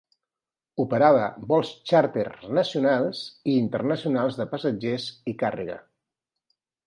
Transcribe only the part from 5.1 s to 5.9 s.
i càrrega.